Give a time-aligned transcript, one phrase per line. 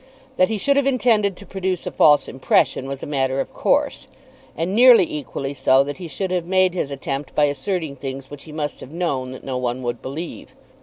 [0.37, 4.07] That he should have intended to produce a false impression was a matter of course,
[4.57, 8.45] and nearly equally so that he should have made his attempt by asserting things which
[8.45, 10.55] he must have known that no one would believe.